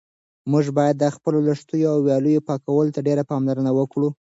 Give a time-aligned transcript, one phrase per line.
[0.51, 4.09] موږ باید د خپلو لښتیو او ویالو پاکوالي ته ډېره پاملرنه وکړو.